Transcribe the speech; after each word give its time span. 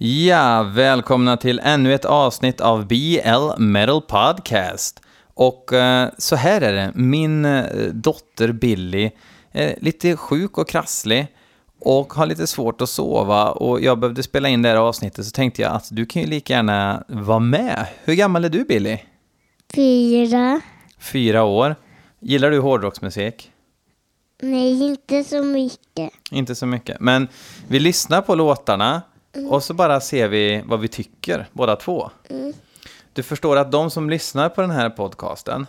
Ja, 0.00 0.62
välkomna 0.62 1.36
till 1.36 1.60
ännu 1.64 1.94
ett 1.94 2.04
avsnitt 2.04 2.60
av 2.60 2.86
BL 2.86 3.58
Metal 3.58 4.02
Podcast. 4.02 5.02
Och 5.34 5.72
eh, 5.72 6.08
så 6.18 6.36
här 6.36 6.60
är 6.60 6.72
det, 6.72 6.92
min 6.94 7.44
eh, 7.44 7.64
dotter 7.92 8.52
Billy 8.52 9.10
är 9.52 9.78
lite 9.80 10.16
sjuk 10.16 10.58
och 10.58 10.68
krasslig 10.68 11.26
och 11.80 12.12
har 12.12 12.26
lite 12.26 12.46
svårt 12.46 12.80
att 12.80 12.88
sova 12.88 13.50
och 13.50 13.80
jag 13.80 13.98
behövde 13.98 14.22
spela 14.22 14.48
in 14.48 14.62
det 14.62 14.68
här 14.68 14.76
avsnittet 14.76 15.24
så 15.24 15.30
tänkte 15.30 15.62
jag 15.62 15.72
att 15.72 15.88
du 15.90 16.06
kan 16.06 16.22
ju 16.22 16.28
lika 16.28 16.52
gärna 16.52 17.04
vara 17.08 17.38
med. 17.38 17.86
Hur 18.04 18.14
gammal 18.14 18.44
är 18.44 18.48
du 18.48 18.64
Billy? 18.64 18.98
Fyra. 19.74 20.60
Fyra 20.98 21.44
år. 21.44 21.76
Gillar 22.20 22.50
du 22.50 22.58
hårdrocksmusik? 22.58 23.52
Nej, 24.42 24.82
inte 24.82 25.24
så 25.24 25.42
mycket. 25.42 26.10
Inte 26.30 26.54
så 26.54 26.66
mycket, 26.66 27.00
men 27.00 27.28
vi 27.68 27.80
lyssnar 27.80 28.22
på 28.22 28.34
låtarna 28.34 29.02
och 29.50 29.62
så 29.62 29.74
bara 29.74 30.00
ser 30.00 30.28
vi 30.28 30.62
vad 30.66 30.80
vi 30.80 30.88
tycker, 30.88 31.46
båda 31.52 31.76
två. 31.76 32.10
Du 33.12 33.22
förstår 33.22 33.56
att 33.56 33.72
de 33.72 33.90
som 33.90 34.10
lyssnar 34.10 34.48
på 34.48 34.60
den 34.60 34.70
här 34.70 34.90
podcasten, 34.90 35.66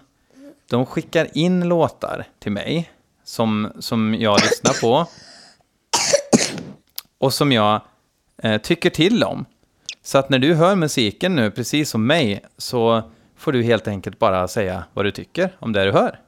de 0.70 0.86
skickar 0.86 1.28
in 1.38 1.68
låtar 1.68 2.26
till 2.40 2.52
mig 2.52 2.92
som, 3.24 3.72
som 3.80 4.16
jag 4.20 4.42
lyssnar 4.42 4.82
på 4.82 5.08
och 7.18 7.34
som 7.34 7.52
jag 7.52 7.82
eh, 8.44 8.62
tycker 8.62 8.90
till 8.90 9.24
om. 9.24 9.46
Så 10.04 10.18
att 10.18 10.30
när 10.30 10.40
du 10.40 10.54
hör 10.54 10.76
musiken 10.76 11.36
nu, 11.36 11.52
precis 11.52 11.90
som 11.90 12.08
mig, 12.08 12.46
så 12.58 13.04
får 13.36 13.52
du 13.52 13.64
helt 13.64 13.88
enkelt 13.88 14.20
bara 14.20 14.48
säga 14.48 14.84
vad 14.94 15.06
du 15.06 15.12
tycker 15.12 15.56
om 15.60 15.74
det 15.74 15.86
du 15.86 15.92
hör. 15.92 16.20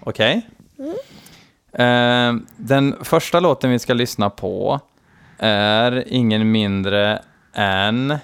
Okej? 0.00 0.46
Eh, 1.72 2.34
den 2.56 3.04
första 3.04 3.40
låten 3.40 3.70
vi 3.70 3.78
ska 3.78 3.94
lyssna 3.94 4.30
på 4.30 4.80
är 5.42 6.04
ingen 6.06 6.50
mindre 6.50 7.22
än... 7.54 8.18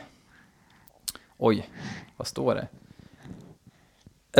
Oj, 1.38 1.68
vad 2.16 2.26
står 2.26 2.54
det? 2.54 2.68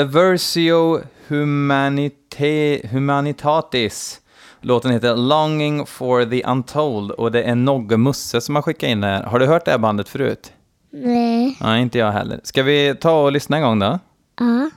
Aversio 0.02 1.00
Humanite, 1.26 2.80
Humanitatis. 2.90 4.20
Låten 4.60 4.90
heter 4.90 5.16
Longing 5.16 5.86
for 5.86 6.24
the 6.24 6.44
Untold 6.44 7.10
och 7.10 7.32
det 7.32 7.42
är 7.42 7.54
Nogge 7.54 7.96
Musse 7.96 8.40
som 8.40 8.54
har 8.54 8.62
skickat 8.62 8.88
in 8.88 9.00
det 9.00 9.06
här. 9.06 9.22
Har 9.22 9.38
du 9.38 9.46
hört 9.46 9.64
det 9.64 9.70
här 9.70 9.78
bandet 9.78 10.08
förut? 10.08 10.52
Nej. 10.90 11.56
Nej, 11.60 11.82
inte 11.82 11.98
jag 11.98 12.12
heller. 12.12 12.40
Ska 12.42 12.62
vi 12.62 12.94
ta 13.00 13.24
och 13.24 13.32
lyssna 13.32 13.56
en 13.56 13.62
gång 13.62 13.78
då? 13.78 13.98
Ja. 14.38 14.70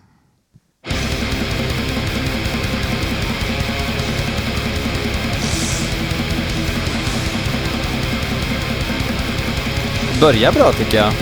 Börjar 10.21 10.51
bra 10.51 10.73
tycker 10.73 10.97
jag. 10.97 11.13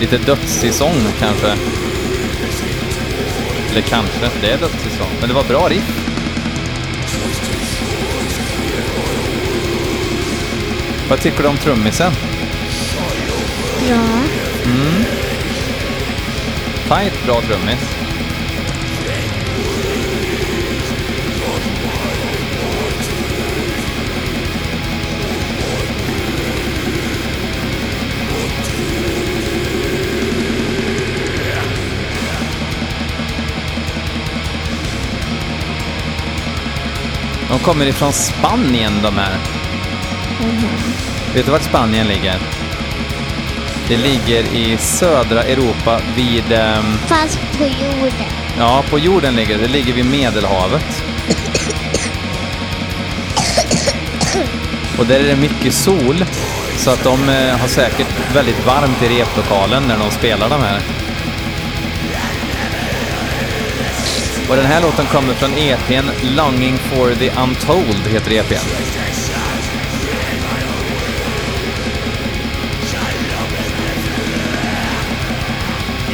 Lite 0.00 0.18
dödsig 0.18 0.74
sång 0.74 0.94
kanske. 1.18 1.46
Eller 3.70 3.80
kanske, 3.80 4.30
det 4.40 4.50
är 4.50 4.58
dödsig 4.58 4.92
sång. 4.92 5.08
Men 5.20 5.28
det 5.28 5.34
var 5.34 5.44
bra 5.44 5.68
riff. 5.68 6.08
Vad 11.08 11.20
tycker 11.20 11.42
du 11.42 11.48
om 11.48 11.56
trummisen? 11.56 12.12
Bra. 13.88 13.98
Tight, 16.88 17.26
bra 17.26 17.40
trummis. 17.40 18.11
De 37.52 37.58
kommer 37.58 37.86
ifrån 37.86 38.12
Spanien 38.12 38.92
de 39.02 39.18
här. 39.18 39.38
Vet 41.34 41.46
du 41.46 41.52
vart 41.52 41.62
Spanien 41.62 42.06
ligger? 42.06 42.34
Det 43.88 43.96
ligger 43.96 44.54
i 44.54 44.76
södra 44.78 45.42
Europa 45.42 46.00
vid... 46.16 46.52
ehm, 46.52 46.98
Fast 47.06 47.38
på 47.58 47.64
jorden. 47.64 48.26
Ja, 48.58 48.84
på 48.90 48.98
jorden 48.98 49.34
ligger 49.36 49.58
det. 49.58 49.62
Det 49.66 49.72
ligger 49.72 49.92
vid 49.92 50.06
Medelhavet. 50.06 51.02
Och 54.98 55.06
där 55.06 55.20
är 55.20 55.24
det 55.28 55.36
mycket 55.36 55.74
sol. 55.74 56.24
Så 56.76 56.90
att 56.90 57.04
de 57.04 57.28
eh, 57.28 57.56
har 57.56 57.68
säkert 57.68 58.34
väldigt 58.34 58.66
varmt 58.66 59.02
i 59.02 59.08
replokalen 59.08 59.82
när 59.88 59.98
de 59.98 60.10
spelar 60.10 60.48
de 60.48 60.62
här. 60.62 60.80
Och 64.48 64.56
den 64.56 64.66
här 64.66 64.82
låten 64.82 65.06
kommer 65.06 65.34
från 65.34 65.50
EPn 65.54 66.10
Longing 66.36 66.78
for 66.78 67.14
the 67.14 67.30
Untold, 67.30 68.06
heter 68.06 68.32
EPn. 68.32 68.66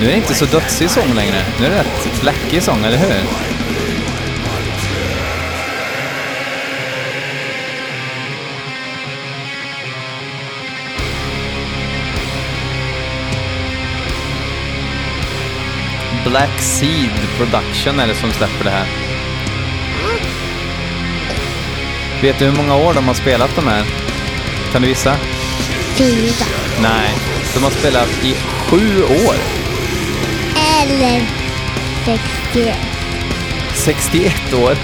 Nu 0.01 0.07
är 0.07 0.11
det 0.11 0.17
inte 0.17 0.35
så 0.35 0.45
dödsig 0.45 0.91
sång 0.91 1.15
längre. 1.15 1.45
Nu 1.61 1.67
är 1.67 1.71
det 1.71 1.77
rätt 1.77 2.21
blackig 2.21 2.63
sång, 2.63 2.85
eller 2.85 2.97
hur? 2.99 3.58
Black 16.29 16.61
Seed 16.61 17.11
Production 17.39 18.01
är 18.01 18.07
det 18.07 18.15
som 18.15 18.33
släpper 18.33 18.65
det 18.65 18.71
här. 18.71 18.87
Vet 22.23 22.39
du 22.39 22.45
hur 22.45 22.57
många 22.57 22.77
år 22.77 22.95
de 22.95 23.07
har 23.07 23.15
spelat 23.15 23.57
de 23.57 23.67
här? 23.67 23.85
Kan 24.73 24.83
du 24.83 24.89
gissa? 24.89 25.17
Fyra. 25.97 26.47
Nej, 26.83 27.15
de 27.55 27.63
har 27.63 27.71
spelat 27.71 28.25
i 28.25 28.35
sju 28.35 29.03
år. 29.03 29.35
Eller 30.83 31.23
61. 32.05 32.77
61 33.75 34.55
år? 34.55 34.77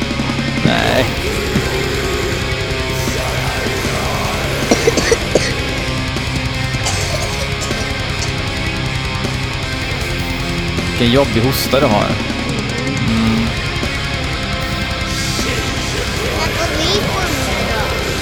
Nej. 0.65 1.05
Vilken 10.99 11.15
jobbig 11.15 11.41
hosta 11.41 11.81
du 11.81 11.87
har. 11.87 12.06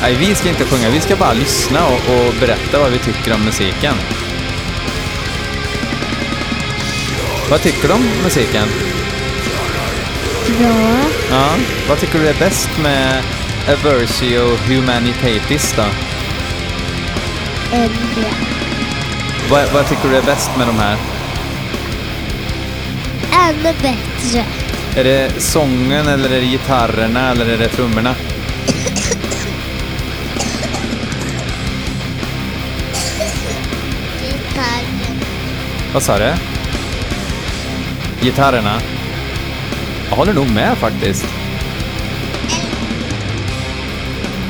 Nej, 0.01 0.15
vi 0.15 0.35
ska 0.35 0.49
inte 0.49 0.65
sjunga. 0.65 0.91
Vi 0.91 1.01
ska 1.01 1.17
bara 1.17 1.33
lyssna 1.33 1.87
och, 1.87 1.95
och 1.95 2.35
berätta 2.41 2.79
vad 2.79 2.91
vi 2.91 2.99
tycker 2.99 3.35
om 3.35 3.45
musiken. 3.45 3.95
Vad 7.51 7.63
tycker 7.63 7.89
du 7.89 7.95
om 7.95 8.05
musiken? 8.23 8.69
Bra. 10.59 10.99
Ja. 11.31 11.49
Vad 11.89 11.99
tycker 11.99 12.19
du 12.19 12.29
är 12.29 12.39
bäst 12.39 12.71
med 12.83 13.23
Aversio 13.69 14.57
Humanitatis 14.57 15.75
då? 15.77 15.85
Äldre. 17.73 18.31
Vad, 19.51 19.73
vad 19.73 19.89
tycker 19.89 20.09
du 20.09 20.17
är 20.17 20.23
bäst 20.23 20.51
med 20.59 20.67
de 20.67 20.79
här? 20.79 21.12
Ännu 23.53 23.73
bättre. 23.83 24.45
Är 24.97 25.05
det 25.05 25.43
sången 25.43 26.09
eller 26.09 26.31
är 26.31 26.41
det 26.41 26.47
gitarrerna 26.47 27.31
eller 27.31 27.47
är 27.47 27.59
det 27.59 27.69
trummorna? 27.69 28.15
Gitarren. 34.21 35.21
Vad 35.93 36.03
sa 36.03 36.19
du? 36.19 36.35
Gitarrerna? 38.23 38.81
Jag 40.09 40.17
håller 40.17 40.33
nog 40.33 40.51
med 40.51 40.79
faktiskt. 40.79 41.27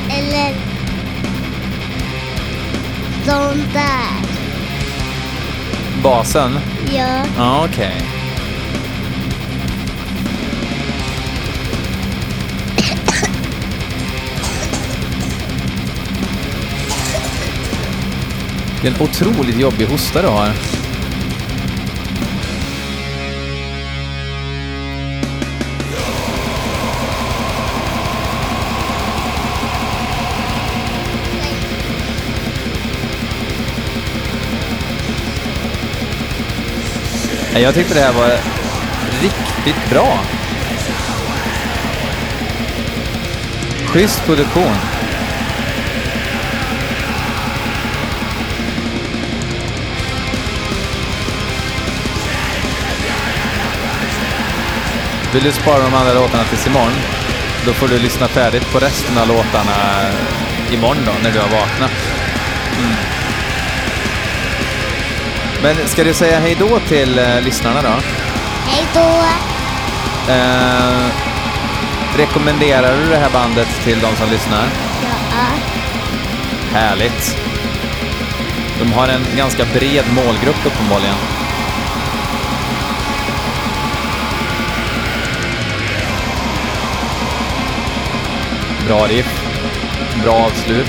Eller 0.09 0.55
de 3.25 3.63
där. 3.73 4.23
Basen? 6.03 6.59
Ja. 6.95 7.25
Ja, 7.37 7.67
okej. 7.69 7.95
Det 8.01 8.12
Det 18.83 18.89
är 18.89 18.95
en 18.95 19.01
otroligt 19.01 19.59
jobbig 19.59 19.85
hosta 19.85 20.21
du 20.21 20.27
har. 20.27 20.53
Jag 37.55 37.73
tyckte 37.73 37.93
det 37.93 37.99
här 37.99 38.13
var 38.13 38.39
riktigt 39.21 39.89
bra. 39.89 40.19
Schysst 43.85 44.25
produktion. 44.25 44.92
Vill 55.33 55.43
du 55.43 55.51
spara 55.51 55.83
de 55.83 55.93
andra 55.93 56.13
låtarna 56.13 56.43
tills 56.43 56.67
imorgon? 56.67 56.93
Då 57.65 57.73
får 57.73 57.87
du 57.87 57.99
lyssna 57.99 58.27
färdigt 58.27 58.71
på 58.71 58.79
resten 58.79 59.17
av 59.17 59.27
låtarna 59.27 59.73
imorgon 60.71 61.05
då, 61.05 61.11
när 61.23 61.31
du 61.31 61.39
har 61.39 61.49
vaknat. 61.49 61.91
Mm. 62.77 62.95
Men 65.63 65.87
ska 65.87 66.03
du 66.03 66.13
säga 66.13 66.39
hej 66.39 66.55
då 66.59 66.79
till 66.79 67.19
eh, 67.19 67.41
lyssnarna 67.41 67.81
då? 67.81 67.93
Hej 68.67 68.87
då. 68.93 69.23
Eh, 70.31 71.07
rekommenderar 72.17 72.97
du 72.97 73.09
det 73.09 73.17
här 73.17 73.29
bandet 73.29 73.67
till 73.83 73.99
de 73.99 74.15
som 74.15 74.29
lyssnar? 74.29 74.67
Ja. 75.31 75.45
Härligt. 76.79 77.37
De 78.79 78.93
har 78.93 79.07
en 79.07 79.25
ganska 79.37 79.65
bred 79.65 80.05
målgrupp 80.15 80.65
uppenbarligen. 80.65 81.15
Bra 88.87 89.05
riff. 89.07 89.43
Bra 90.23 90.33
avslut. 90.33 90.87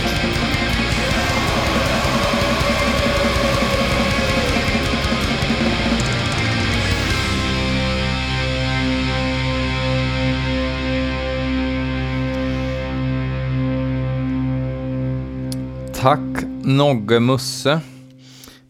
Tack 15.95 16.21
Nogge 16.63 17.21
Musse. 17.21 17.81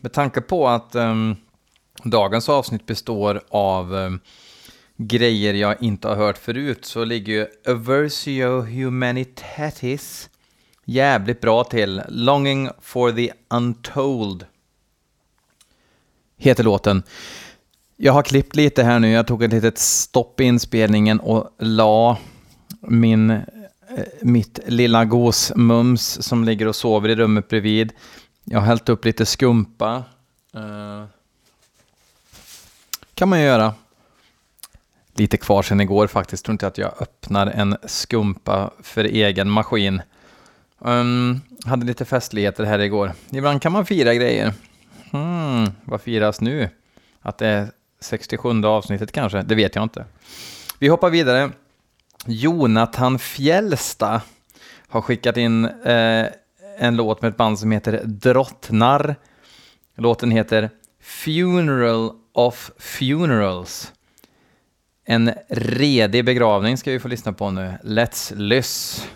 Med 0.01 0.13
tanke 0.13 0.41
på 0.41 0.69
att 0.69 0.95
um, 0.95 1.37
dagens 2.03 2.49
avsnitt 2.49 2.87
består 2.87 3.41
av 3.51 3.95
um, 3.95 4.21
grejer 4.97 5.55
jag 5.55 5.83
inte 5.83 6.09
har 6.09 6.17
hört 6.17 6.39
förut 6.39 6.85
så 6.85 7.05
ligger 7.05 7.33
ju 7.33 7.47
Aversio 7.73 8.61
Humanitatis 8.61 10.31
jävligt 10.85 11.41
bra 11.41 11.65
till. 11.65 12.03
Longing 12.09 12.71
for 12.81 13.13
the 13.13 13.33
Untold 13.51 14.47
heter 16.37 16.65
låten. 16.65 17.03
Jag 17.97 18.13
har 18.13 18.23
klippt 18.23 18.57
lite 18.57 18.83
här 18.83 18.99
nu. 18.99 19.11
Jag 19.11 19.27
tog 19.27 19.43
ett 19.43 19.53
litet 19.53 19.79
stopp 19.79 20.41
i 20.41 20.45
inspelningen 20.45 21.21
och 21.21 21.51
la 21.59 22.19
min, 22.81 23.31
eh, 23.31 23.41
mitt 24.23 24.59
lilla 24.67 25.05
gosmums 25.05 26.23
som 26.23 26.45
ligger 26.45 26.69
och 26.69 26.77
sover 26.77 27.09
i 27.09 27.17
rummet 27.17 27.49
bredvid. 27.49 27.93
Jag 28.45 28.59
har 28.59 28.67
hällt 28.67 28.89
upp 28.89 29.05
lite 29.05 29.27
skumpa. 29.27 30.05
Eh, 30.55 31.05
kan 33.15 33.29
man 33.29 33.41
göra. 33.41 33.75
Lite 35.15 35.37
kvar 35.37 35.63
sen 35.63 35.81
igår 35.81 36.07
faktiskt. 36.07 36.45
Tror 36.45 36.53
inte 36.53 36.67
att 36.67 36.79
jag 36.79 37.03
öppnar 37.03 37.47
en 37.47 37.77
skumpa 37.85 38.71
för 38.83 39.05
egen 39.05 39.51
maskin. 39.51 40.03
Um, 40.79 41.41
hade 41.65 41.87
lite 41.87 42.05
festligheter 42.05 42.65
här 42.65 42.79
igår. 42.79 43.13
Ibland 43.31 43.63
kan 43.63 43.73
man 43.73 43.87
fira 43.87 44.15
grejer. 44.15 44.53
Hmm, 45.11 45.67
vad 45.85 46.01
firas 46.01 46.41
nu? 46.41 46.69
Att 47.23 47.39
det 47.39 47.47
är 47.47 47.69
67 48.01 48.65
avsnittet 48.65 49.13
kanske? 49.13 49.43
Det 49.43 49.55
vet 49.55 49.75
jag 49.75 49.83
inte. 49.83 50.05
Vi 50.79 50.89
hoppar 50.89 51.11
vidare. 51.11 51.51
Jonathan 52.27 53.19
Fjällsta 53.19 54.23
har 54.89 55.01
skickat 55.01 55.37
in 55.37 55.65
eh, 55.65 56.27
en 56.79 56.97
låt 56.97 57.23
med 57.23 57.29
ett 57.29 57.37
band 57.37 57.59
som 57.59 57.71
heter 57.71 58.03
Drottnar. 58.05 59.17
Låten 59.95 60.31
heter 60.31 60.71
Funeral 61.01 62.13
of 62.33 62.71
Funerals. 62.79 63.93
En 65.07 65.33
redig 65.49 66.25
begravning 66.25 66.77
ska 66.77 66.93
vi 66.93 67.01
få 67.01 67.09
lyssna 67.09 67.33
på 67.33 67.51
nu. 67.51 67.73
Let's 67.83 68.33
lyss. 68.37 69.07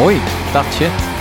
Oj, 0.00 0.20
klatschigt. 0.50 1.11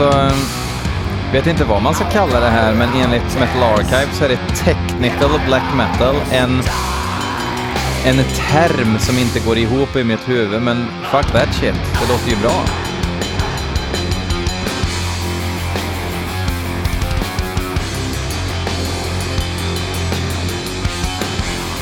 Alltså, 0.00 0.18
ehm, 0.18 0.38
vet 1.32 1.46
inte 1.46 1.64
vad 1.64 1.82
man 1.82 1.94
ska 1.94 2.04
kalla 2.04 2.40
det 2.40 2.48
här, 2.48 2.74
men 2.74 2.88
enligt 2.94 3.38
Metal 3.40 3.62
Archive 3.62 4.12
så 4.12 4.24
är 4.24 4.28
det 4.28 4.38
technical 4.56 5.40
black 5.46 5.74
metal. 5.76 6.16
En, 6.32 6.62
en 8.04 8.24
term 8.50 8.98
som 8.98 9.18
inte 9.18 9.40
går 9.40 9.58
ihop 9.58 9.96
i 9.96 10.04
mitt 10.04 10.28
huvud, 10.28 10.62
men 10.62 10.86
fuck 11.10 11.32
that 11.32 11.54
shit. 11.54 11.74
Det 12.00 12.12
låter 12.12 12.30
ju 12.30 12.36
bra. 12.36 12.64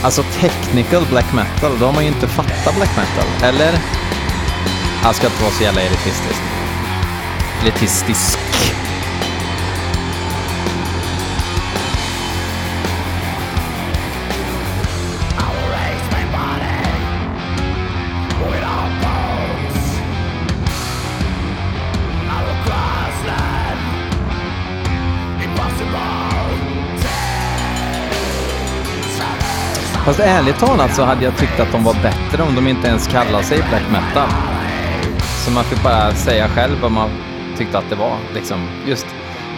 Alltså 0.02 0.22
technical 0.22 1.06
black 1.10 1.32
metal, 1.34 1.78
då 1.78 1.86
har 1.86 1.92
man 1.92 2.02
ju 2.02 2.08
inte 2.08 2.28
fattat 2.28 2.76
black 2.76 2.96
metal, 2.96 3.48
eller? 3.48 3.78
Jag 5.02 5.14
ska 5.14 5.26
inte 5.26 5.42
vara 5.42 5.52
så 5.52 5.62
jävla 5.62 5.80
elitistisk. 5.80 6.55
Elitistisk. 7.62 8.38
Fast 30.06 30.20
ärligt 30.20 30.58
talat 30.58 30.94
så 30.94 31.02
hade 31.02 31.24
jag 31.24 31.36
tyckt 31.36 31.60
att 31.60 31.72
de 31.72 31.84
var 31.84 31.94
bättre 31.94 32.42
om 32.42 32.54
de 32.54 32.68
inte 32.68 32.88
ens 32.88 33.06
kallade 33.06 33.44
sig 33.44 33.58
black 33.68 33.82
metal. 33.92 34.28
Så 35.44 35.50
man 35.50 35.64
fick 35.64 35.82
bara 35.82 36.14
säga 36.14 36.48
själv 36.48 36.80
vad 36.82 36.92
man 36.92 37.10
tyckte 37.58 37.78
att 37.78 37.90
det 37.90 37.96
var. 37.96 38.16
Liksom. 38.34 38.68
Just 38.86 39.06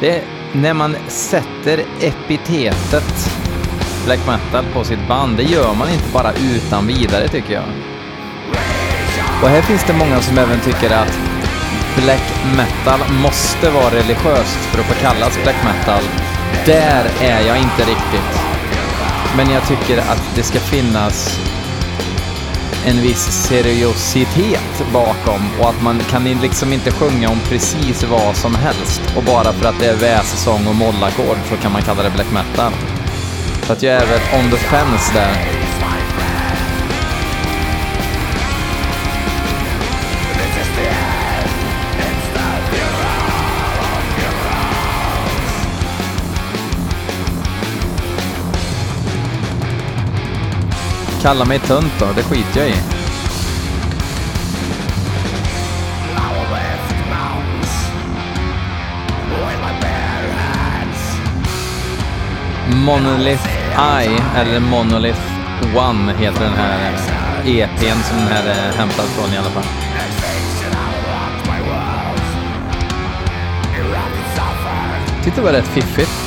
det, 0.00 0.22
när 0.52 0.74
man 0.74 0.96
sätter 1.08 1.84
epitetet 2.00 3.30
black 4.04 4.26
metal 4.26 4.64
på 4.72 4.84
sitt 4.84 5.08
band, 5.08 5.36
det 5.36 5.42
gör 5.42 5.74
man 5.74 5.88
inte 5.88 6.12
bara 6.12 6.32
utan 6.32 6.86
vidare 6.86 7.28
tycker 7.28 7.54
jag. 7.54 7.64
Och 9.42 9.48
här 9.48 9.62
finns 9.62 9.84
det 9.86 9.92
många 9.92 10.20
som 10.20 10.38
även 10.38 10.60
tycker 10.60 10.90
att 10.90 11.18
black 11.96 12.32
metal 12.56 13.00
måste 13.22 13.70
vara 13.70 13.90
religiöst 13.94 14.58
för 14.58 14.80
att 14.80 14.86
få 14.86 14.94
kallas 14.94 15.42
black 15.42 15.64
metal. 15.64 16.02
Där 16.66 17.04
är 17.20 17.46
jag 17.46 17.58
inte 17.58 17.82
riktigt. 17.82 18.40
Men 19.36 19.50
jag 19.50 19.62
tycker 19.68 19.98
att 19.98 20.22
det 20.34 20.42
ska 20.42 20.58
finnas 20.58 21.40
en 22.88 23.02
viss 23.02 23.46
seriositet 23.48 24.92
bakom 24.92 25.40
och 25.60 25.68
att 25.68 25.82
man 25.82 25.98
kan 25.98 26.24
liksom 26.24 26.72
inte 26.72 26.90
sjunga 26.90 27.30
om 27.30 27.40
precis 27.48 28.04
vad 28.04 28.36
som 28.36 28.54
helst 28.54 29.02
och 29.16 29.22
bara 29.22 29.52
för 29.52 29.68
att 29.68 29.80
det 29.80 29.86
är 29.86 29.96
väsäsong 29.96 30.66
och 30.66 30.74
mollackord 30.74 31.36
så 31.48 31.56
kan 31.56 31.72
man 31.72 31.82
kalla 31.82 32.02
det 32.02 32.10
black 32.10 32.32
metal. 32.32 32.72
Så 33.66 33.72
att 33.72 33.82
jag 33.82 33.94
är 33.94 34.06
väl 34.06 34.20
on 34.44 34.50
the 34.50 34.56
fence 34.56 35.12
där. 35.14 35.67
Kalla 51.22 51.44
mig 51.44 51.58
tönt 51.58 51.92
då, 51.98 52.06
det 52.16 52.22
skiter 52.22 52.60
jag 52.60 52.68
i. 52.68 52.74
Monolith 62.74 63.48
Eye, 63.78 64.22
eller 64.36 64.60
Monolith 64.60 65.20
One 65.76 66.12
heter 66.18 66.44
den 66.44 66.54
här 66.54 66.92
EPn 67.44 68.02
som 68.02 68.16
den 68.18 68.28
här 68.28 68.46
är 68.46 68.72
hämtad 68.72 69.06
från 69.06 69.32
i 69.34 69.36
alla 69.38 69.50
fall. 69.50 69.64
Tyckte 75.24 75.40
det 75.40 75.44
var 75.44 75.52
rätt 75.52 75.68
fiffigt. 75.68 76.17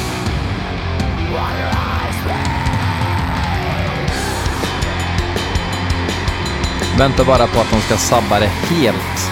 Vänta 7.01 7.23
bara 7.23 7.47
på 7.47 7.59
att 7.59 7.71
de 7.71 7.81
ska 7.81 7.97
sabba 7.97 8.39
det 8.39 8.47
helt. 8.47 9.31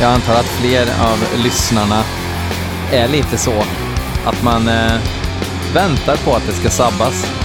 Jag 0.00 0.12
antar 0.12 0.34
att 0.34 0.46
fler 0.46 0.82
av 0.82 1.18
lyssnarna 1.36 2.04
är 2.92 3.08
lite 3.08 3.38
så 3.38 3.64
att 4.24 4.42
man 4.42 4.68
eh, 4.68 5.00
väntar 5.74 6.16
på 6.16 6.34
att 6.34 6.46
det 6.46 6.52
ska 6.52 6.70
sabbas. 6.70 7.43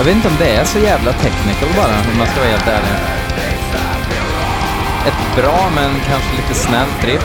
Jag 0.00 0.04
vet 0.04 0.16
inte 0.16 0.28
om 0.28 0.36
det 0.38 0.50
är 0.50 0.64
så 0.64 0.78
jävla 0.78 1.12
technical 1.12 1.68
bara, 1.76 2.12
om 2.12 2.18
man 2.18 2.26
ska 2.26 2.40
vara 2.40 2.50
helt 2.50 2.66
ärlig. 2.66 2.90
Ett 5.06 5.36
bra, 5.36 5.70
men 5.74 5.90
kanske 6.00 6.36
lite 6.36 6.54
snällt 6.54 7.04
riff. 7.04 7.24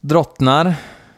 Drottnar 0.00 0.74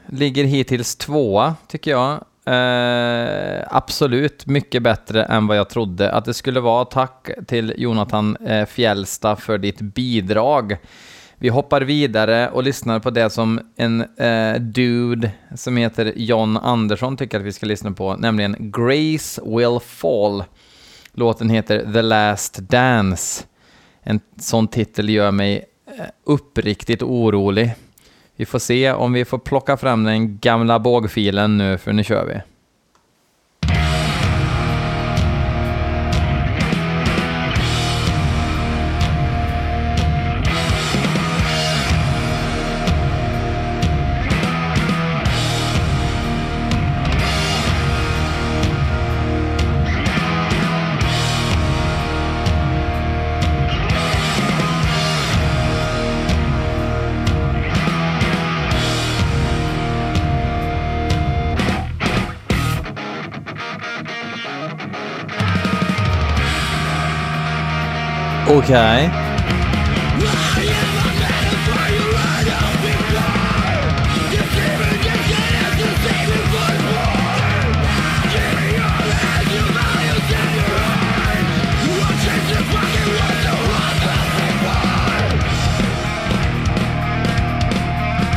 ligger 0.07 0.45
hittills 0.45 0.97
tvåa, 0.97 1.55
tycker 1.69 1.91
jag. 1.91 2.25
Eh, 2.47 3.65
absolut 3.71 4.47
mycket 4.47 4.83
bättre 4.83 5.25
än 5.25 5.47
vad 5.47 5.57
jag 5.57 5.69
trodde 5.69 6.13
att 6.13 6.25
det 6.25 6.35
skulle 6.35 6.61
vara. 6.61 6.85
Tack 6.85 7.31
till 7.47 7.75
Jonathan 7.77 8.37
eh, 8.37 8.67
Fjällsta 8.67 9.37
för 9.37 9.59
ditt 9.59 9.81
bidrag. 9.81 10.77
Vi 11.43 11.49
hoppar 11.49 11.81
vidare 11.81 12.51
och 12.51 12.63
lyssnar 12.63 12.99
på 12.99 13.11
det 13.11 13.31
som 13.31 13.61
en 13.77 14.01
eh, 14.17 14.61
dude 14.61 15.31
som 15.55 15.77
heter 15.77 16.13
John 16.17 16.57
Andersson 16.57 17.17
tycker 17.17 17.41
att 17.41 17.47
vi 17.47 17.53
ska 17.53 17.67
lyssna 17.67 17.93
på, 17.93 18.17
nämligen 18.17 18.57
Grace 18.59 19.43
Will 19.45 19.79
Fall. 19.85 20.45
Låten 21.13 21.51
heter 21.51 21.93
The 21.93 22.03
Last 22.03 22.59
Dance. 22.59 23.45
En 24.03 24.21
sån 24.41 24.69
titel 24.69 25.09
gör 25.09 25.31
mig 25.31 25.65
eh, 25.99 26.05
uppriktigt 26.25 27.03
orolig. 27.03 27.75
Vi 28.41 28.47
får 28.47 28.59
se 28.59 28.93
om 28.93 29.13
vi 29.13 29.25
får 29.25 29.39
plocka 29.39 29.77
fram 29.77 30.05
den 30.05 30.39
gamla 30.39 30.79
bågfilen 30.79 31.59
nu, 31.59 31.79
för 31.79 31.93
nu 31.93 32.05
kör 32.05 32.25
vi. 32.25 32.41
Okej. 68.53 69.11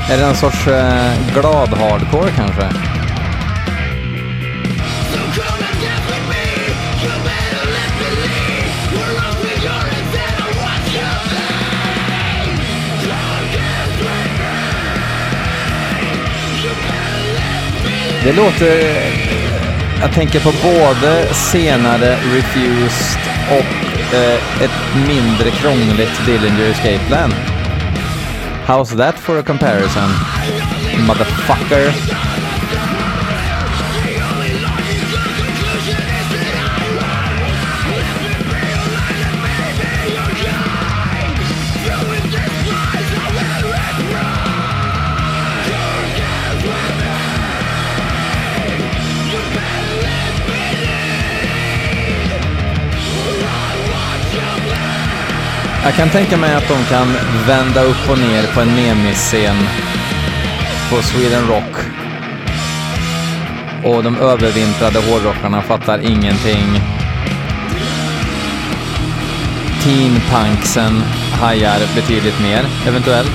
Är 0.09 0.17
det 0.17 0.25
en 0.25 0.35
sorts 0.35 0.67
eh, 0.67 1.13
glad 1.33 1.69
hardcore 1.69 2.31
kanske? 2.35 2.92
Det 18.23 18.33
låter... 18.33 19.03
Jag 20.01 20.13
tänker 20.13 20.39
på 20.39 20.51
både 20.63 21.33
senare 21.33 22.17
Refused 22.35 23.19
och 23.49 24.13
eh, 24.15 24.63
ett 24.63 25.07
mindre 25.07 25.51
krångligt 25.51 26.25
Dillinger 26.25 26.69
Escape 26.69 26.99
Plan. 27.07 27.33
How's 28.67 28.97
that 28.97 29.15
for 29.15 29.39
a 29.39 29.43
comparison? 29.43 30.09
Motherfucker. 31.07 31.93
Jag 55.85 55.93
kan 55.93 56.09
tänka 56.09 56.37
mig 56.37 56.55
att 56.55 56.67
de 56.67 56.83
kan 56.83 57.07
vända 57.47 57.83
upp 57.83 58.09
och 58.09 58.17
ner 58.17 58.53
på 58.53 58.61
en 58.61 58.75
Memisscen 58.75 59.55
på 60.89 61.01
Sweden 61.01 61.47
Rock. 61.47 61.75
Och 63.83 64.03
de 64.03 64.17
övervintrade 64.17 64.99
hårdrockarna 64.99 65.61
fattar 65.61 65.99
ingenting. 65.99 66.81
Teen 69.83 70.15
punksen 70.31 71.01
hajar 71.41 71.79
betydligt 71.95 72.41
mer, 72.41 72.65
eventuellt. 72.87 73.31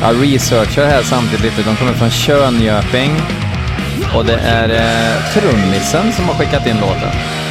Jag 0.00 0.22
researchar 0.22 0.86
här 0.86 1.02
samtidigt 1.02 1.42
lite. 1.42 1.70
De 1.70 1.76
kommer 1.76 1.92
från 1.92 2.10
Könjöping. 2.10 3.12
Och 4.16 4.24
det 4.24 4.38
är 4.38 4.68
eh, 4.68 5.32
trummisen 5.32 6.12
som 6.12 6.24
har 6.24 6.34
skickat 6.34 6.66
in 6.66 6.76
låten. 6.80 7.43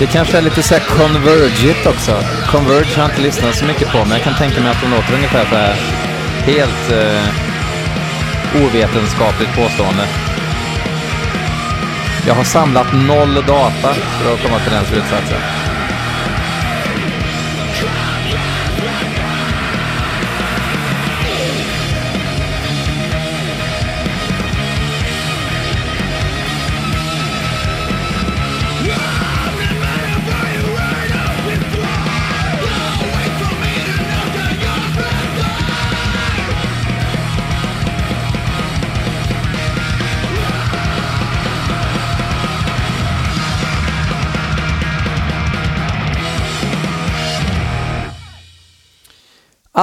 Det 0.00 0.06
kanske 0.06 0.38
är 0.38 0.42
lite 0.42 0.62
såhär 0.62 0.82
convergigt 0.98 1.86
också. 1.86 2.12
Converge 2.46 2.94
har 2.96 3.02
jag 3.02 3.10
inte 3.10 3.22
lyssnat 3.22 3.54
så 3.54 3.64
mycket 3.64 3.88
på, 3.88 3.98
men 3.98 4.10
jag 4.10 4.22
kan 4.22 4.34
tänka 4.34 4.60
mig 4.60 4.70
att 4.70 4.80
de 4.80 4.90
låter 4.90 5.14
ungefär 5.14 5.44
så 5.44 5.56
här 5.56 5.74
helt 6.44 6.90
eh, 6.92 8.62
ovetenskapligt 8.62 9.54
påstående. 9.56 10.04
Jag 12.26 12.34
har 12.34 12.44
samlat 12.44 12.86
noll 12.92 13.34
data 13.34 13.94
för 13.94 14.34
att 14.34 14.42
komma 14.42 14.58
till 14.58 14.72
den 14.72 14.84
slutsatsen. 14.84 15.49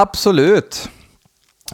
Absolut. 0.00 0.88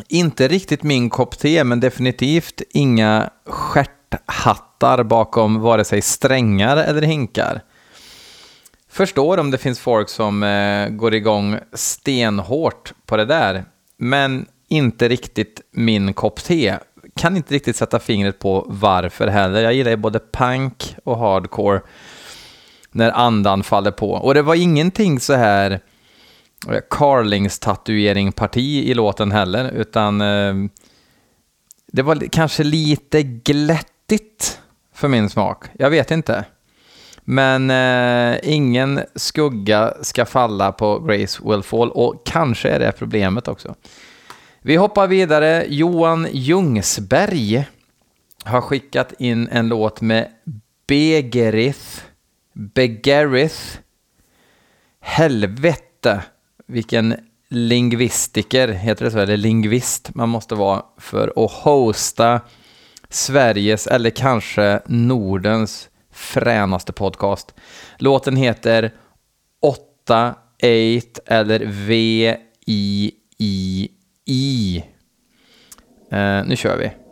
Inte 0.09 0.49
riktigt 0.49 0.83
min 0.83 1.11
kopp 1.11 1.39
te, 1.39 1.65
men 1.65 1.81
definitivt 1.81 2.63
inga 2.71 3.31
stjärthattar 3.47 5.03
bakom 5.03 5.61
vare 5.61 5.85
sig 5.85 6.03
strängar 6.03 6.77
eller 6.77 7.03
hinkar. 7.03 7.63
Förstår 8.89 9.39
om 9.39 9.51
det 9.51 9.59
finns 9.59 9.81
folk 9.81 10.09
som 10.09 10.43
eh, 10.43 10.89
går 10.89 11.15
igång 11.15 11.59
stenhårt 11.73 12.93
på 13.07 13.17
det 13.17 13.25
där, 13.25 13.65
men 13.97 14.47
inte 14.69 15.09
riktigt 15.09 15.61
min 15.71 16.13
kopp 16.15 16.45
te. 16.45 16.79
Kan 17.17 17.37
inte 17.37 17.55
riktigt 17.55 17.77
sätta 17.77 17.99
fingret 17.99 18.39
på 18.39 18.65
varför 18.69 19.27
heller. 19.27 19.63
Jag 19.63 19.75
gillar 19.75 19.91
ju 19.91 19.97
både 19.97 20.21
punk 20.33 20.97
och 21.05 21.19
hardcore 21.19 21.81
när 22.93 23.11
andan 23.11 23.63
faller 23.63 23.91
på. 23.91 24.11
Och 24.11 24.35
det 24.35 24.43
var 24.43 24.55
ingenting 24.55 25.21
så 25.21 25.35
här 25.35 25.81
Eh, 26.71 26.81
Carlings 26.91 27.59
tatuering-parti 27.59 28.85
i 28.85 28.95
låten 28.95 29.33
heller, 29.33 29.71
utan 29.71 30.21
eh, 30.21 30.55
det 31.93 32.03
var 32.03 32.29
kanske 32.33 32.65
lite 32.65 33.23
glättigt 33.23 34.61
för 34.95 35.09
min 35.09 35.31
smak. 35.31 35.65
Jag 35.79 35.91
vet 35.91 36.11
inte. 36.11 36.45
Men 37.25 37.71
eh, 37.71 38.39
ingen 38.43 39.01
skugga 39.15 39.95
ska 40.03 40.27
falla 40.27 40.73
på 40.73 40.99
Grace 40.99 41.43
Will 41.45 41.63
Fall 41.63 41.91
och 41.91 42.27
kanske 42.27 42.71
är 42.71 42.79
det 42.79 42.93
problemet 42.93 43.49
också. 43.49 43.75
Vi 44.63 44.77
hoppar 44.77 45.07
vidare. 45.07 45.65
Johan 45.69 46.29
Ljungsberg 46.33 47.67
har 48.45 48.61
skickat 48.61 49.13
in 49.19 49.49
en 49.49 49.69
låt 49.69 50.01
med 50.01 50.29
Begerith. 50.87 52.03
Begerith. 52.53 53.79
Helvete 55.01 56.23
vilken 56.75 57.15
lingvistiker, 57.49 58.69
heter 58.69 59.05
det 59.05 59.11
så, 59.11 59.19
eller 59.19 59.37
lingvist 59.37 60.15
man 60.15 60.29
måste 60.29 60.55
vara 60.55 60.83
för 60.99 61.45
att 61.45 61.53
hosta 61.53 62.41
Sveriges, 63.09 63.87
eller 63.87 64.11
kanske 64.11 64.81
Nordens 64.87 65.89
fränaste 66.13 66.93
podcast. 66.93 67.55
Låten 67.99 68.37
heter 68.37 68.93
8, 69.63 69.95
8 70.05 70.35
eller 71.27 71.67
V-I-I-I. 71.67 72.35
Uh, 76.13 76.19
eh, 76.19 76.45
nu 76.45 76.57
kör 76.57 76.77
vi. 76.77 77.04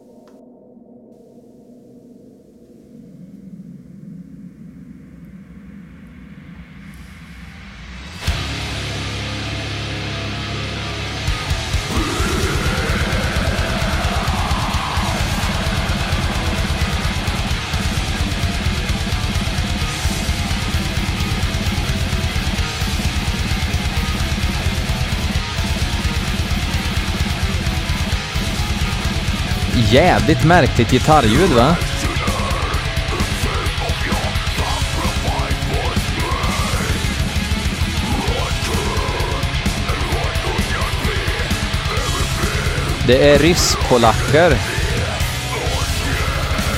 Jävligt 29.93 30.45
märkligt 30.45 30.91
gitarrljud 30.91 31.51
va? 31.51 31.77
Det 43.07 43.31
är 43.31 43.39
rysk-polacker. 43.39 44.57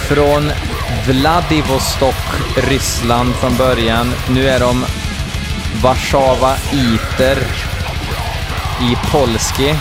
Från 0.09 0.51
Vladivostok, 1.07 2.15
Ryssland 2.57 3.35
från 3.35 3.57
början. 3.57 4.13
Nu 4.29 4.49
är 4.49 4.61
de 4.61 4.85
Warszawa 5.83 6.57
Iter 6.73 7.39
i 8.83 8.97
Polski. 9.13 9.75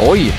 Oj! 0.00 0.32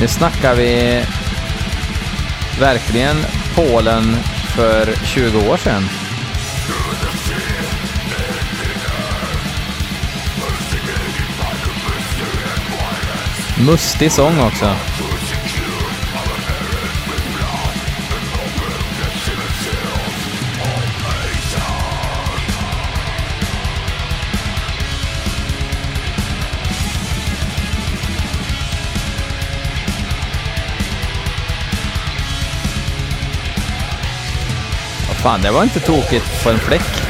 Nu 0.00 0.08
snackar 0.08 0.54
vi 0.54 1.02
verkligen 2.60 3.16
Polen 3.54 4.16
för 4.54 4.94
20 5.04 5.50
år 5.50 5.56
sedan. 5.56 5.88
Mustig 13.66 14.12
sång 14.12 14.40
också. 14.40 14.76
Fan, 35.26 35.42
det 35.42 35.50
var 35.50 35.62
inte 35.62 35.80
tokigt 35.80 36.44
på 36.44 36.50
en 36.50 36.58
fläck. 36.58 37.05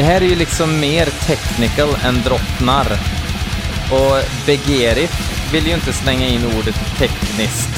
Det 0.00 0.04
här 0.04 0.20
är 0.20 0.26
ju 0.26 0.34
liksom 0.34 0.80
mer 0.80 1.06
technical 1.26 1.88
än 2.04 2.22
drottnar. 2.22 2.86
Och 3.90 4.46
Begerit 4.46 5.12
vill 5.52 5.66
ju 5.66 5.74
inte 5.74 5.92
slänga 5.92 6.26
in 6.26 6.46
ordet 6.46 6.74
tekniskt. 6.98 7.70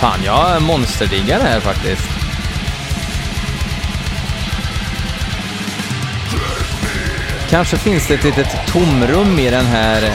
Fan, 0.00 0.20
jag 0.24 0.62
monsterdiggar 0.62 1.38
det 1.38 1.44
här 1.44 1.60
faktiskt. 1.60 2.08
Kanske 7.50 7.76
finns 7.76 8.08
det 8.08 8.14
ett 8.14 8.24
litet 8.24 8.66
tomrum 8.66 9.38
i 9.38 9.50
den 9.50 9.66
här 9.66 10.10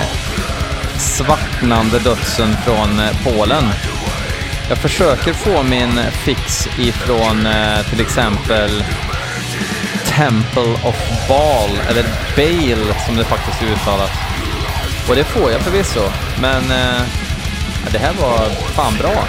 svartnande 0.97 1.99
dödsen 1.99 2.55
från 2.65 2.99
eh, 2.99 3.09
Polen. 3.23 3.63
Jag 4.69 4.77
försöker 4.77 5.33
få 5.33 5.63
min 5.63 5.99
fix 6.11 6.67
ifrån 6.79 7.45
eh, 7.45 7.89
till 7.89 8.01
exempel 8.01 8.83
Temple 10.05 10.73
of 10.83 11.27
Baal, 11.27 11.69
eller 11.89 12.05
Bale 12.35 12.93
som 13.05 13.15
det 13.15 13.23
faktiskt 13.23 13.63
uttalas. 13.63 14.11
Och 15.09 15.15
det 15.15 15.23
får 15.23 15.51
jag 15.51 15.61
förvisso, 15.61 16.11
men 16.41 16.71
eh, 16.71 17.01
det 17.91 17.97
här 17.97 18.13
var 18.13 18.49
fan 18.49 18.97
bra. 18.97 19.27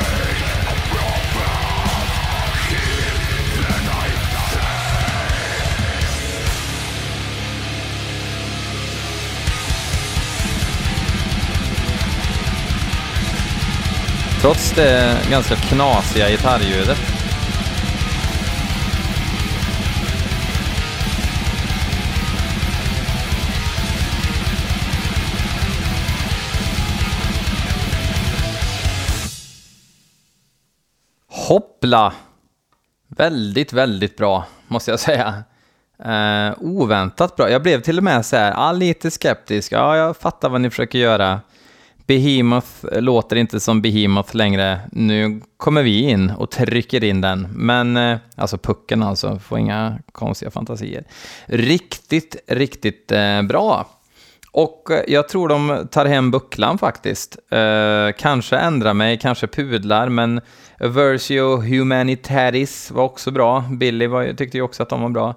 Trots 14.43 14.73
det 14.73 15.19
ganska 15.31 15.57
knasiga 15.57 16.31
gitarrljudet. 16.31 16.99
Hoppla! 31.29 32.13
Väldigt, 33.09 33.73
väldigt 33.73 34.17
bra, 34.17 34.47
måste 34.69 34.91
jag 34.91 35.01
säga. 35.01 35.45
Eh, 36.05 36.55
oväntat 36.61 37.37
bra. 37.37 37.51
Jag 37.51 37.63
blev 37.63 37.81
till 37.81 37.99
och 37.99 38.05
med 38.05 38.27
så 38.27 38.37
här, 38.37 38.55
ah, 38.57 38.73
lite 38.73 39.11
skeptisk. 39.11 39.73
Ja, 39.73 39.97
jag 39.97 40.17
fattar 40.17 40.49
vad 40.49 40.61
ni 40.61 40.71
försöker 40.71 40.99
göra. 40.99 41.41
Behemoth 42.07 42.85
låter 42.93 43.37
inte 43.37 43.61
som 43.61 43.83
Behemoth 43.83 44.37
längre. 44.37 44.81
Nu 44.93 45.41
kommer 45.57 45.83
vi 45.83 46.01
in 46.01 46.31
och 46.31 46.51
trycker 46.51 47.05
in 47.05 47.21
den. 47.21 47.49
Men, 47.55 47.97
eh, 47.97 48.19
alltså 48.37 48.59
pucken 48.59 49.03
alltså, 49.03 49.39
får 49.39 49.59
inga 49.59 49.99
konstiga 50.13 50.51
fantasier. 50.51 51.05
Riktigt, 51.47 52.37
riktigt 52.47 53.13
eh, 53.13 53.43
bra. 53.43 53.87
Och 54.53 54.91
eh, 54.91 55.03
jag 55.09 55.29
tror 55.29 55.49
de 55.49 55.89
tar 55.91 56.07
hem 56.07 56.31
bucklan 56.31 56.79
faktiskt. 56.79 57.37
kanske 58.17 58.57
ändrar 58.57 58.95
mig, 58.95 59.19
kanske 59.19 59.47
pudlar, 59.47 60.09
men 60.09 60.41
Versio 60.79 61.57
Humanitatis 61.57 62.91
var 62.91 63.05
också 63.05 63.31
bra. 63.31 63.65
Billy 63.71 64.07
var, 64.07 64.33
tyckte 64.33 64.59
ju 64.59 64.63
också 64.63 64.83
att 64.83 64.89
de 64.89 65.03
var 65.03 65.09
bra. 65.09 65.35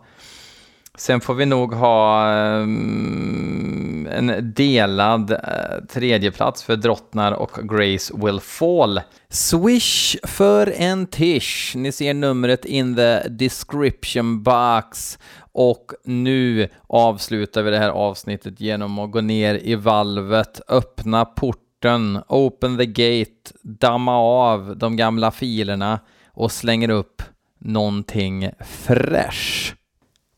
Sen 0.97 1.21
får 1.21 1.33
vi 1.33 1.45
nog 1.45 1.73
ha 1.73 2.27
um, 2.61 4.07
en 4.11 4.53
delad 4.55 5.31
eh, 5.31 5.37
uh, 5.37 5.85
tredjeplats 5.85 6.63
för 6.63 6.75
Drottnar 6.75 7.31
och 7.31 7.51
Grace 7.69 8.13
Will 8.17 8.39
Fall. 8.39 9.01
Swish 9.29 10.15
för 10.23 10.73
en 10.77 11.07
tish. 11.07 11.75
Ni 11.75 11.91
ser 11.91 12.13
numret 12.13 12.65
in 12.65 12.95
the 12.95 13.19
description 13.29 14.43
box. 14.43 15.19
Och 15.51 15.91
nu 16.03 16.67
avslutar 16.87 17.63
vi 17.63 17.71
det 17.71 17.77
här 17.77 17.89
avsnittet 17.89 18.61
genom 18.61 18.99
att 18.99 19.11
gå 19.11 19.21
ner 19.21 19.59
i 19.63 19.75
valvet, 19.75 20.61
öppna 20.67 21.25
porten 21.25 22.19
open 22.27 22.77
the 22.77 22.85
gate, 22.85 23.51
damma 23.61 24.17
av 24.17 24.77
de 24.77 24.95
gamla 24.95 25.31
filerna 25.31 25.99
och 26.27 26.51
slänger 26.51 26.89
upp 26.89 27.21
någonting 27.59 28.49
fräscht. 28.59 29.75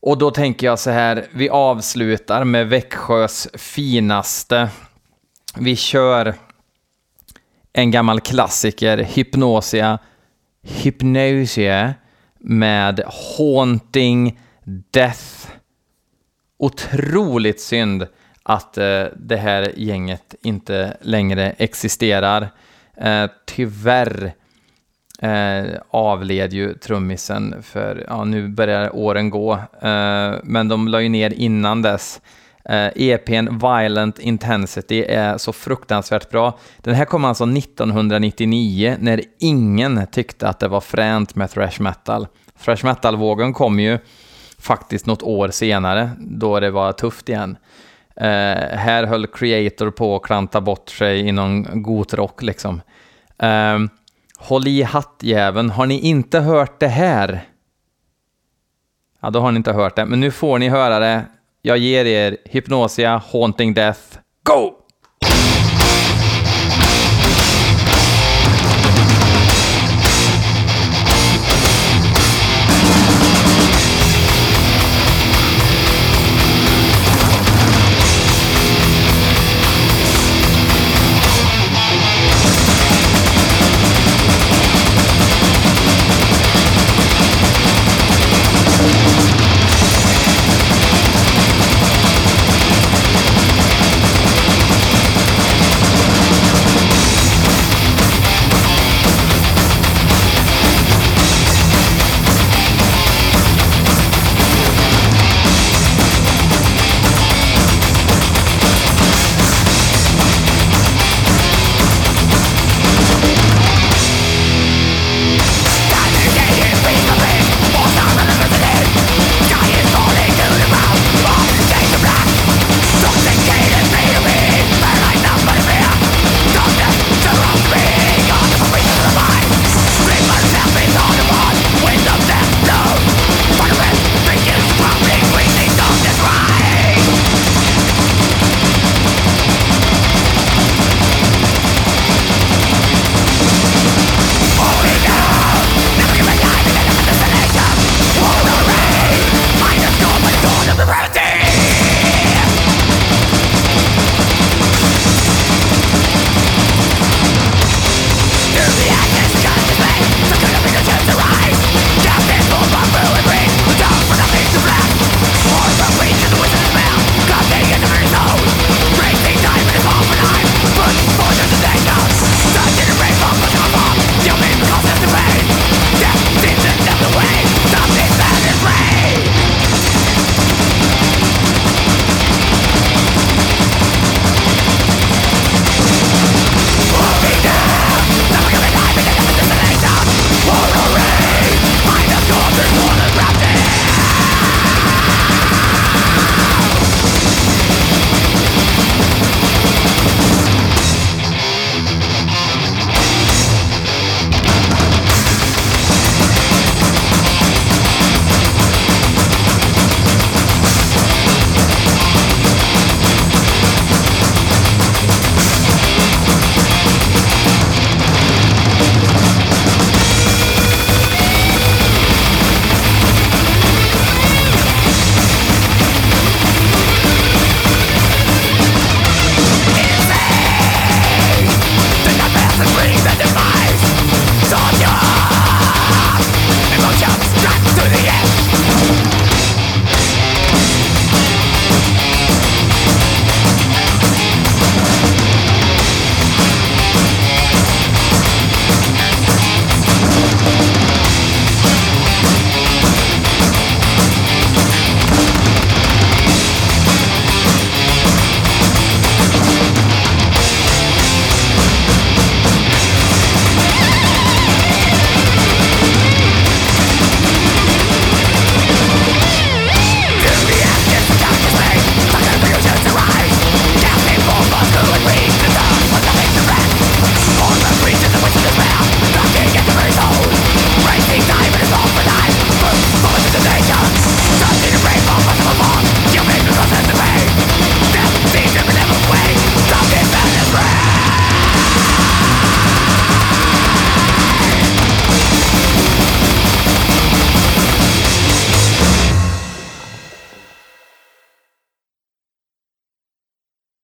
Och 0.08 0.18
då 0.18 0.30
tänker 0.30 0.66
jag 0.66 0.78
så 0.78 0.90
här, 0.90 1.26
vi 1.32 1.48
avslutar 1.48 2.44
med 2.44 2.68
Växjös 2.68 3.48
finaste. 3.54 4.68
Vi 5.56 5.76
kör 5.76 6.34
en 7.72 7.90
gammal 7.90 8.20
klassiker, 8.20 8.98
Hypnosia, 8.98 9.98
Hypnosia 10.62 11.94
med 12.38 13.00
Haunting 13.38 14.40
Death. 14.90 15.48
Otroligt 16.58 17.60
synd 17.60 18.06
att 18.42 18.78
eh, 18.78 19.04
det 19.16 19.36
här 19.36 19.72
gänget 19.76 20.34
inte 20.42 20.96
längre 21.00 21.50
existerar. 21.58 22.48
Eh, 22.96 23.26
tyvärr 23.46 24.34
eh, 25.22 25.80
avled 25.90 26.52
ju 26.52 26.74
trummisen 26.74 27.62
för, 27.62 28.04
ja 28.08 28.24
nu 28.24 28.48
börjar 28.48 28.96
åren 28.96 29.30
gå, 29.30 29.52
eh, 29.82 30.34
men 30.42 30.68
de 30.68 30.88
la 30.88 31.00
ju 31.00 31.08
ner 31.08 31.32
innan 31.32 31.82
dess. 31.82 32.20
Eh, 32.64 32.88
EPn 32.96 33.58
Violent 33.58 34.18
Intensity 34.18 35.04
är 35.04 35.38
så 35.38 35.52
fruktansvärt 35.52 36.30
bra. 36.30 36.58
Den 36.78 36.94
här 36.94 37.04
kom 37.04 37.24
alltså 37.24 37.44
1999 37.44 38.96
när 39.00 39.22
ingen 39.38 40.06
tyckte 40.12 40.48
att 40.48 40.58
det 40.58 40.68
var 40.68 40.80
fränt 40.80 41.34
med 41.34 41.50
thrash 41.50 41.80
metal. 41.80 42.26
Thrash 42.64 42.84
metal-vågen 42.84 43.52
kom 43.52 43.80
ju 43.80 43.98
faktiskt 44.58 45.06
något 45.06 45.22
år 45.22 45.48
senare 45.48 46.10
då 46.18 46.60
det 46.60 46.70
var 46.70 46.92
tufft 46.92 47.28
igen. 47.28 47.56
Eh, 48.16 48.76
här 48.78 49.06
höll 49.06 49.26
Creator 49.26 49.90
på 49.90 50.16
att 50.16 50.22
klanta 50.22 50.60
bort 50.60 50.90
sig 50.90 51.20
i 51.20 51.32
någon 51.32 51.82
gotrock 51.82 52.42
liksom. 52.42 52.80
Uh, 53.42 53.88
håll 54.38 54.66
i 54.66 54.82
hattjäveln, 54.82 55.70
har 55.70 55.86
ni 55.86 56.00
inte 56.00 56.40
hört 56.40 56.80
det 56.80 56.88
här? 56.88 57.40
Ja, 59.20 59.30
då 59.30 59.40
har 59.40 59.52
ni 59.52 59.56
inte 59.56 59.72
hört 59.72 59.96
det, 59.96 60.04
men 60.04 60.20
nu 60.20 60.30
får 60.30 60.58
ni 60.58 60.68
höra 60.68 60.98
det. 60.98 61.24
Jag 61.62 61.78
ger 61.78 62.04
er 62.04 62.36
Hypnosia, 62.44 63.22
Haunting 63.32 63.74
Death, 63.74 64.18
Go! 64.42 64.74